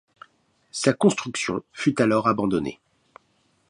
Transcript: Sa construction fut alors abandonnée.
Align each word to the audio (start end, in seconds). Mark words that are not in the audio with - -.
Sa 0.71 0.93
construction 0.93 1.61
fut 1.73 2.01
alors 2.01 2.27
abandonnée. 2.27 2.79